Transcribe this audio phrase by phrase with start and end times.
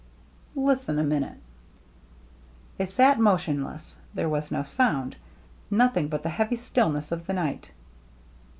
[0.71, 1.37] "Listen a minute!"
[2.77, 3.97] They sat motionless.
[4.15, 5.15] There was no sound;
[5.69, 7.69] nothing but the heavy stillness of the night.